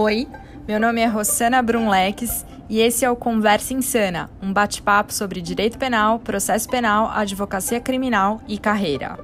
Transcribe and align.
Oi, 0.00 0.28
meu 0.68 0.78
nome 0.78 1.00
é 1.00 1.06
Rossana 1.06 1.60
Brunleques 1.60 2.46
e 2.68 2.78
esse 2.78 3.04
é 3.04 3.10
o 3.10 3.16
Conversa 3.16 3.74
Insana, 3.74 4.30
um 4.40 4.52
bate-papo 4.52 5.12
sobre 5.12 5.40
direito 5.40 5.76
penal, 5.76 6.20
processo 6.20 6.68
penal, 6.68 7.10
advocacia 7.12 7.80
criminal 7.80 8.40
e 8.46 8.58
carreira. 8.58 9.18